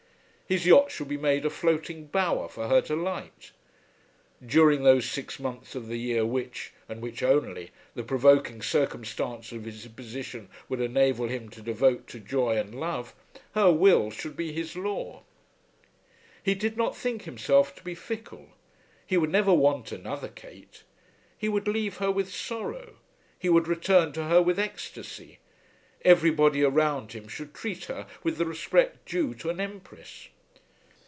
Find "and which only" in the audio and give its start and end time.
6.89-7.71